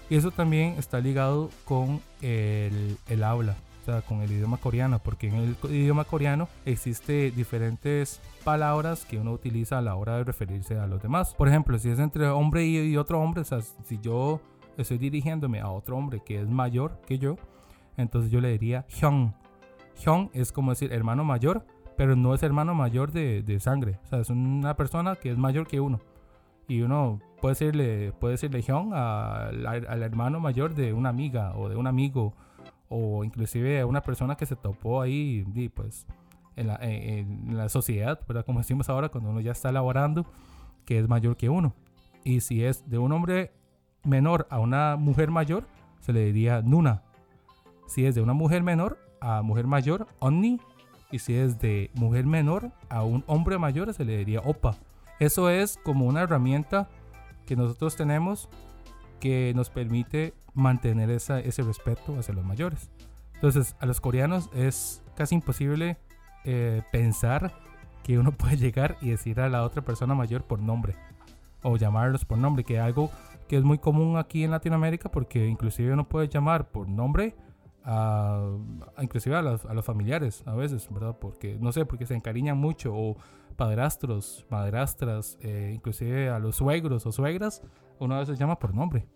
[0.10, 3.56] Y eso también está ligado con el habla,
[4.08, 9.78] con el idioma coreano, porque en el idioma coreano existe diferentes palabras que uno utiliza
[9.78, 11.34] a la hora de referirse a los demás.
[11.36, 14.42] Por ejemplo, si es entre hombre y, otro hombre, o sea, si yo
[14.78, 17.38] estoy dirigiéndome a otro hombre que es mayor que yo,
[17.98, 19.34] entonces yo le diría hyung.
[20.04, 21.66] Hyung es como decir hermano mayor,
[21.98, 24.00] pero no es hermano mayor de, de sangre.
[24.06, 26.00] O sea, es una persona que es mayor que uno.
[26.68, 31.68] Y uno puede decirle, puede decirle Hyun al, al hermano mayor de una amiga o
[31.68, 32.34] de un amigo
[32.90, 36.06] o inclusive a una persona que se topó ahí, pues,
[36.56, 38.46] en la, en la sociedad, ¿verdad?
[38.46, 40.26] Como decimos ahora, cuando uno ya está elaborando,
[40.86, 41.74] que es mayor que uno.
[42.24, 43.52] Y si es de un hombre
[44.04, 45.68] menor a una mujer mayor,
[46.00, 47.04] se le diría Nuna.
[47.88, 50.60] Si es de una mujer menor a mujer mayor, Onni.
[51.12, 54.78] Y si es de mujer menor a un hombre mayor, se le diría Opa.
[55.20, 56.88] Eso es como una herramienta
[57.46, 58.48] que nosotros tenemos
[59.20, 62.90] que nos permite mantener ese respeto hacia los mayores.
[63.36, 65.98] Entonces, a los coreanos es casi imposible
[66.46, 67.54] eh, pensar
[68.04, 70.96] que uno puede llegar y decir a la otra persona mayor por nombre
[71.64, 73.10] o llamarlos por nombre, que es algo
[73.48, 77.36] que es muy común aquí en Latinoamérica porque inclusive uno puede llamar por nombre
[77.84, 78.58] a,
[79.02, 81.18] inclusive a los, a los, familiares a veces, ¿verdad?
[81.20, 83.18] Porque no sé, porque se encariñan mucho o
[83.56, 87.62] padrastros, madrastras, eh, inclusive a los suegros o suegras,
[88.00, 89.08] uno a veces llama por nombre.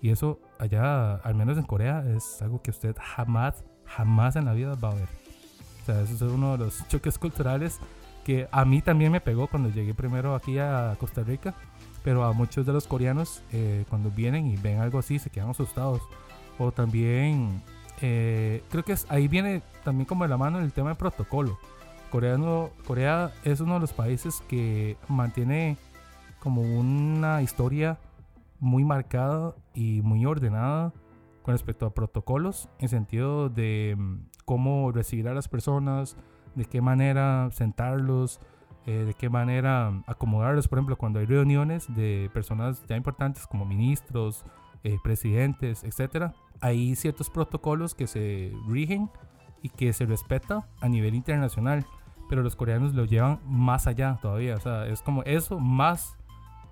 [0.00, 4.52] Y eso allá, al menos en Corea, es algo que usted jamás, jamás en la
[4.52, 5.08] vida va a ver.
[5.82, 7.78] O sea, eso es uno de los choques culturales
[8.24, 11.54] que a mí también me pegó cuando llegué primero aquí a Costa Rica.
[12.04, 15.50] Pero a muchos de los coreanos, eh, cuando vienen y ven algo así, se quedan
[15.50, 16.00] asustados.
[16.58, 17.62] O también,
[18.00, 21.58] eh, creo que ahí viene también como de la mano el tema del protocolo.
[22.10, 25.76] Corea es uno de los países que mantiene
[26.38, 27.98] como una historia
[28.60, 30.92] muy marcada y muy ordenada
[31.42, 36.16] con respecto a protocolos en sentido de mm, cómo recibir a las personas,
[36.54, 38.40] de qué manera sentarlos,
[38.86, 40.68] eh, de qué manera acomodarlos.
[40.68, 44.44] Por ejemplo, cuando hay reuniones de personas ya importantes como ministros,
[44.84, 46.32] eh, presidentes, etc.
[46.60, 49.10] Hay ciertos protocolos que se rigen
[49.62, 51.84] y que se respeta a nivel internacional
[52.28, 54.56] pero los coreanos lo llevan más allá todavía.
[54.56, 56.17] O sea, es como eso más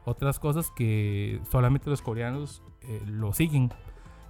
[0.06, 3.70] otras cosas que solamente los coreanos eh, lo siguen.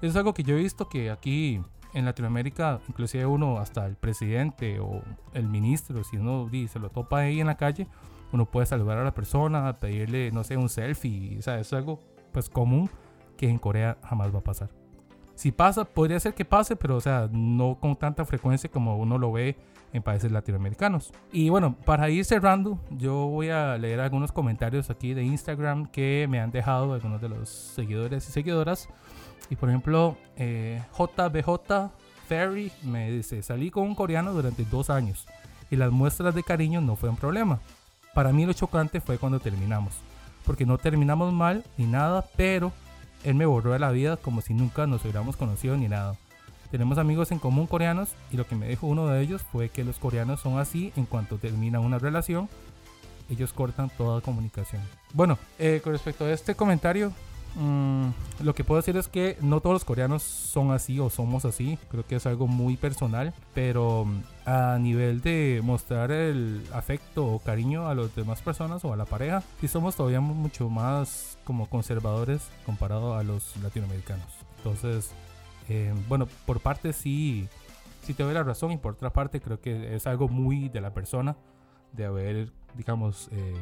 [0.01, 1.61] Eso es algo que yo he visto que aquí
[1.95, 7.21] en Latinoamérica, inclusive uno, hasta el presidente o el ministro, si uno se lo topa
[7.21, 7.87] ahí en la calle,
[8.33, 11.39] uno puede saludar a la persona, pedirle, no sé, un selfie.
[11.39, 12.91] O sea, eso es algo pues común
[13.37, 14.71] que en Corea jamás va a pasar.
[15.37, 19.18] Si pasa, podría ser que pase, pero o sea, no con tanta frecuencia como uno
[19.18, 19.57] lo ve
[19.92, 21.12] en países latinoamericanos.
[21.31, 26.27] Y bueno, para ir cerrando, yo voy a leer algunos comentarios aquí de Instagram que
[26.29, 28.88] me han dejado algunos de los seguidores y seguidoras.
[29.51, 31.90] Y por ejemplo, eh, JBJ
[32.27, 35.27] Ferry me dice, salí con un coreano durante dos años
[35.70, 37.61] y las muestras de cariño no fue un problema.
[38.14, 39.94] Para mí lo chocante fue cuando terminamos,
[40.46, 42.72] porque no terminamos mal ni nada, pero
[43.27, 46.17] él me borró de la vida como si nunca nos hubiéramos conocido ni nada.
[46.71, 49.83] Tenemos amigos en común coreanos y lo que me dijo uno de ellos fue que
[49.83, 52.49] los coreanos son así en cuanto termina una relación,
[53.29, 54.81] ellos cortan toda comunicación.
[55.12, 57.12] Bueno, eh, con respecto a este comentario,
[57.57, 58.09] mm,
[58.45, 61.81] lo que puedo decir es que no todos los coreanos son así o somos así,
[61.91, 67.41] creo que es algo muy personal, pero mm, a nivel de mostrar el afecto o
[67.41, 71.66] cariño a las demás personas o a la pareja, sí somos todavía mucho más como
[71.70, 74.26] conservadores comparado a los latinoamericanos.
[74.59, 75.12] Entonces,
[75.68, 77.48] eh, bueno, por parte sí,
[78.02, 80.80] sí te doy la razón y por otra parte creo que es algo muy de
[80.80, 81.37] la persona
[81.92, 83.54] de haber, digamos, eh,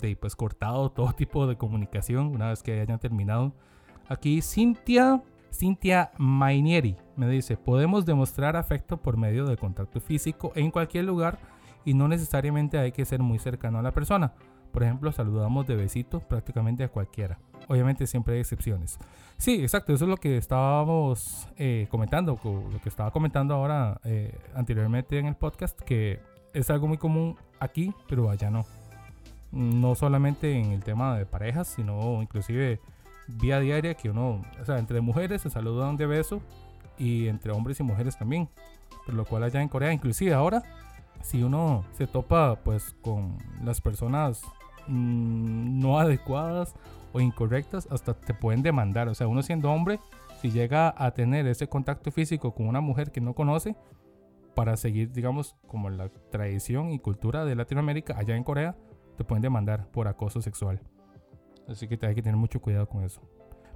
[0.00, 3.54] de pues cortado todo tipo de comunicación una vez que hayan terminado.
[4.08, 5.22] Aquí Cintia,
[5.52, 11.38] Cintia Mainieri me dice, podemos demostrar afecto por medio de contacto físico en cualquier lugar
[11.84, 14.34] y no necesariamente hay que ser muy cercano a la persona.
[14.74, 17.38] Por ejemplo, saludamos de besito prácticamente a cualquiera.
[17.68, 18.98] Obviamente siempre hay excepciones.
[19.38, 24.36] Sí, exacto, eso es lo que estábamos eh, comentando, lo que estaba comentando ahora eh,
[24.52, 26.18] anteriormente en el podcast, que
[26.52, 28.66] es algo muy común aquí, pero allá no.
[29.52, 32.80] No solamente en el tema de parejas, sino inclusive
[33.28, 36.42] vía diaria que uno, o sea, entre mujeres se saludan de beso
[36.98, 38.48] y entre hombres y mujeres también.
[39.06, 40.64] Por lo cual allá en Corea, inclusive ahora,
[41.22, 44.42] si uno se topa pues con las personas
[44.86, 46.74] mm, no adecuadas
[47.12, 49.08] o incorrectas, hasta te pueden demandar.
[49.08, 50.00] O sea, uno siendo hombre,
[50.40, 53.76] si llega a tener ese contacto físico con una mujer que no conoce,
[54.54, 58.76] para seguir, digamos, como la tradición y cultura de Latinoamérica, allá en Corea,
[59.16, 60.80] te pueden demandar por acoso sexual.
[61.68, 63.20] Así que hay que tener mucho cuidado con eso.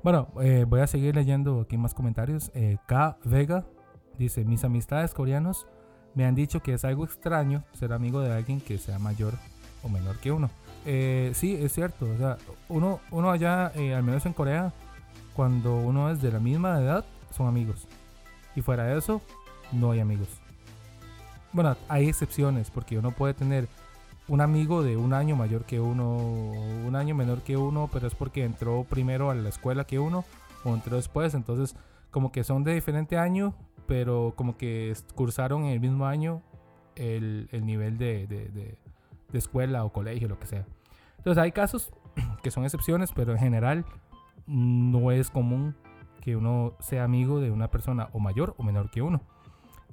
[0.03, 2.51] Bueno, eh, voy a seguir leyendo aquí más comentarios.
[2.55, 3.19] Eh, K.
[3.25, 3.67] Vega
[4.19, 5.67] dice, mis amistades coreanos
[6.15, 9.35] me han dicho que es algo extraño ser amigo de alguien que sea mayor
[9.83, 10.51] o menor que uno.
[10.85, 12.07] Eh, sí, es cierto.
[12.07, 12.39] O sea,
[12.69, 14.73] uno, uno allá, al menos en Corea,
[15.35, 17.87] cuando uno es de la misma edad, son amigos.
[18.57, 19.21] Y fuera de eso,
[19.73, 20.29] no hay amigos.
[21.53, 23.69] Bueno, hay excepciones porque uno puede tener
[24.29, 28.15] un amigo de un año mayor que uno, un año menor que uno, pero es
[28.15, 30.25] porque entró primero a la escuela que uno
[30.65, 31.35] o entró después.
[31.35, 31.75] Entonces,
[32.11, 33.55] como que son de diferente año,
[33.87, 36.43] pero como que cursaron en el mismo año
[36.97, 38.77] el, nivel de, de,
[39.33, 40.67] escuela o colegio, lo que sea.
[41.19, 41.91] Entonces, hay casos
[42.43, 43.85] que son excepciones, pero en general
[44.47, 45.77] no es común
[46.21, 49.21] que uno sea amigo de una persona o mayor o menor que uno.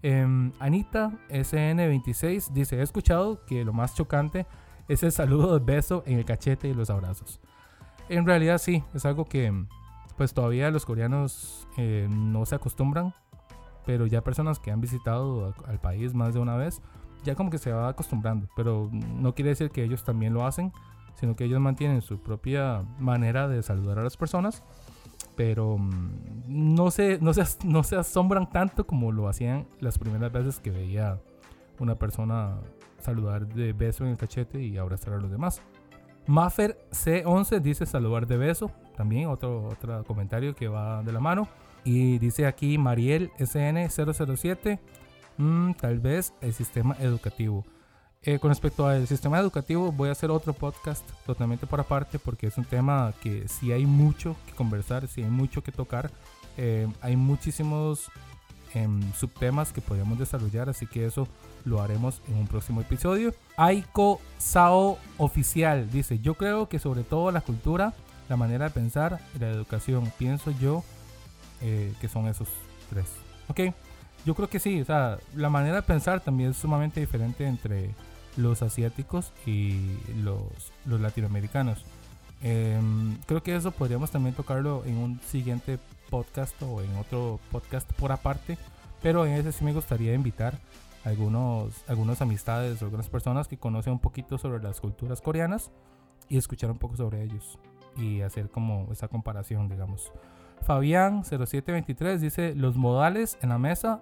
[0.02, 4.45] Em, Anita SN26 dice, he escuchado que lo más chocante
[4.88, 7.39] es el saludo de beso en el cachete y los abrazos.
[8.10, 9.65] En realidad sí, es algo que
[10.15, 13.13] pues todavía los coreanos eh, no se acostumbran,
[13.86, 16.82] pero ya personas que han visitado al país más de una vez,
[17.26, 20.72] ya como que se va acostumbrando, pero no quiere decir que ellos también lo hacen,
[21.16, 24.64] sino que ellos mantienen su propia manera de saludar a las personas
[25.36, 30.32] pero mm, no se, no, se, no se asombran tanto como lo hacían las primeras
[30.32, 31.20] veces que veía
[31.80, 32.58] una persona
[33.00, 35.62] saludar de beso en el cachete y abrazar a los demás.
[36.28, 41.48] Maffer C11 dice saludar de beso, también otro, otro comentario que va de la mano.
[41.84, 44.80] Y dice aquí Mariel SN007,
[45.38, 47.65] mm, tal vez el sistema educativo.
[48.28, 52.48] Eh, con respecto al sistema educativo, voy a hacer otro podcast totalmente por aparte porque
[52.48, 56.10] es un tema que sí hay mucho que conversar, sí hay mucho que tocar.
[56.58, 58.10] Eh, hay muchísimos
[58.74, 61.28] em, subtemas que podríamos desarrollar, así que eso
[61.65, 63.32] lo haremos en un próximo episodio.
[63.58, 67.93] Aiko Sao Oficial dice: Yo creo que sobre todo la cultura,
[68.28, 70.84] la manera de pensar y la educación, pienso yo
[71.62, 72.48] eh, que son esos
[72.89, 73.06] tres.
[73.50, 73.76] Ok,
[74.26, 77.92] yo creo que sí, o sea, la manera de pensar también es sumamente diferente entre
[78.38, 80.42] los asiáticos y los,
[80.86, 81.86] los latinoamericanos.
[82.42, 87.92] Em, creo que eso podríamos también tocarlo en un siguiente podcast o en otro podcast
[87.94, 88.58] por aparte,
[89.02, 90.58] pero en ese sí me gustaría invitar
[91.04, 95.72] algunos, algunas amistades o algunas personas que conocen un poquito sobre las culturas coreanas
[96.30, 97.60] y escuchar un poco sobre ellos
[97.96, 100.12] y hacer como esa comparación, digamos.
[100.62, 104.02] Fabián 0723 dice los modales en la mesa,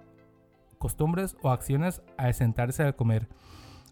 [0.84, 3.26] costumbres o acciones al sentarse a comer.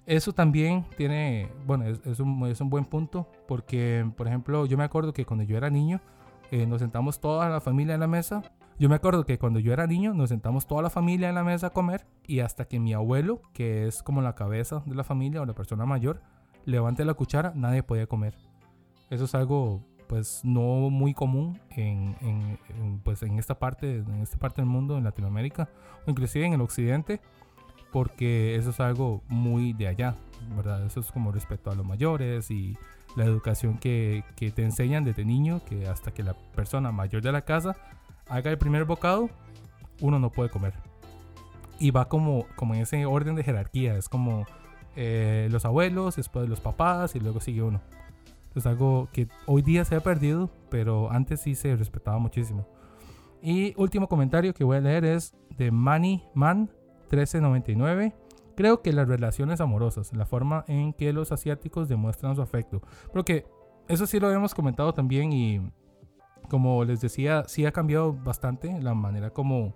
[0.05, 4.85] Eso también tiene, bueno, es, un, es, un, buen punto porque, por ejemplo, yo me
[4.85, 6.03] acuerdo que cuando yo era niño,
[6.51, 8.43] eh, nos sentamos toda la familia en la mesa.
[8.79, 11.45] Yo me acuerdo que cuando yo era niño, nos sentamos toda la familia en la
[11.45, 15.03] mesa a comer y hasta que mi abuelo, que es como la cabeza de la
[15.03, 16.21] familia o la persona mayor,
[16.67, 18.35] levante la cuchara, nadie podía comer.
[19.09, 24.37] Eso es algo pues no muy común en, en, pues, en esta parte en esta
[24.37, 25.71] parte del mundo en Latinoamérica
[26.07, 27.23] o inclusive en el occidente
[27.91, 30.17] porque eso es algo muy de allá,
[30.55, 30.85] ¿verdad?
[30.85, 32.77] Eso es como respecto a los mayores y
[33.17, 37.33] la educación que, que, te enseñan desde niño, que hasta que la persona mayor de
[37.33, 37.75] la casa
[38.29, 39.31] haga el primer bocado,
[40.03, 40.75] uno no puede comer.
[41.79, 44.45] Y va como, como en ese orden de jerarquía, es como
[44.95, 47.81] eh, los abuelos, después los papás y luego sigue uno.
[48.55, 52.67] Es algo que hoy día se ha perdido, pero antes sí se respetaba muchísimo.
[53.43, 56.71] Y último comentario que voy a leer es de Manny Man
[57.11, 58.15] 1399.
[58.55, 62.83] Creo que las relaciones amorosas, la forma en que los asiáticos demuestran su afecto.
[63.13, 63.47] Porque
[63.89, 65.61] eso sí lo habíamos comentado también y
[66.49, 69.75] como les decía, sí ha cambiado bastante la manera como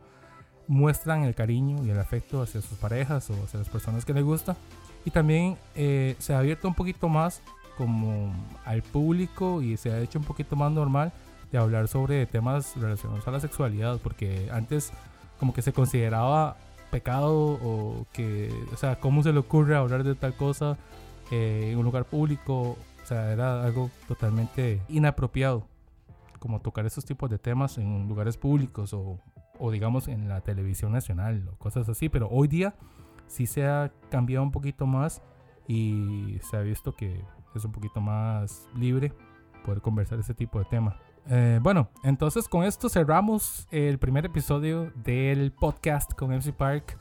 [0.68, 4.24] muestran el cariño y el afecto hacia sus parejas o hacia las personas que les
[4.24, 4.56] gusta.
[5.04, 7.42] Y también eh, se ha abierto un poquito más
[7.76, 8.32] como
[8.64, 11.12] al público y se ha hecho un poquito más normal
[11.52, 13.98] de hablar sobre temas relacionados a la sexualidad.
[14.02, 14.92] Porque antes
[15.38, 16.56] como que se consideraba
[16.90, 20.79] pecado o que, o sea, cómo se le ocurre hablar de tal cosa
[21.31, 25.66] eh, en un lugar público, o sea, era algo totalmente inapropiado,
[26.38, 29.18] como tocar esos tipos de temas en lugares públicos o,
[29.58, 32.74] o digamos en la televisión nacional o cosas así, pero hoy día
[33.27, 35.22] sí se ha cambiado un poquito más
[35.68, 37.20] y se ha visto que
[37.57, 39.13] es un poquito más libre
[39.65, 40.94] poder conversar ese tipo de temas.
[41.29, 46.96] Eh, bueno, entonces con esto cerramos el primer episodio del podcast con MC Park.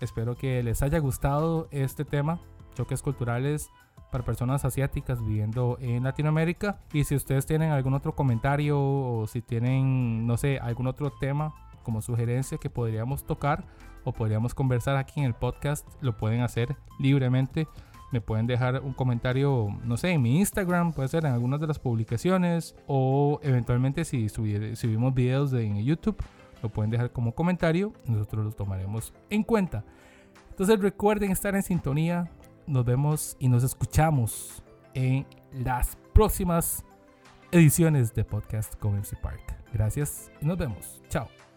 [0.00, 2.38] Espero que les haya gustado este tema.
[2.74, 3.68] choques culturales
[4.10, 6.78] para personas asiáticas viviendo en Latinoamérica.
[6.92, 11.54] Y si ustedes tienen algún otro comentario o si tienen, no sé, algún otro tema
[11.82, 13.64] como sugerencia que podríamos tocar
[14.04, 17.66] o podríamos conversar aquí en el podcast, lo pueden hacer libremente.
[18.10, 21.66] Me pueden dejar un comentario, no sé, en mi Instagram, puede ser en algunas de
[21.66, 26.16] las publicaciones o eventualmente si subimos videos de, en YouTube,
[26.62, 29.84] lo pueden dejar como comentario, nosotros los tomaremos en cuenta.
[30.50, 32.30] Entonces recuerden estar en sintonía,
[32.66, 34.62] nos vemos y nos escuchamos
[34.94, 36.84] en las próximas
[37.52, 39.56] ediciones de podcast con Park.
[39.72, 41.02] Gracias y nos vemos.
[41.08, 41.49] Chao.